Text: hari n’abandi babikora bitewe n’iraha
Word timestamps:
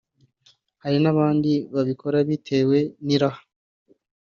hari 0.83 0.97
n’abandi 1.03 1.51
babikora 1.73 2.17
bitewe 2.29 2.77
n’iraha 3.05 3.41